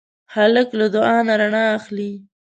هلک 0.33 0.69
له 0.79 0.85
دعا 0.95 1.17
نه 1.27 1.33
رڼا 1.41 1.63
اخلي. 1.77 2.11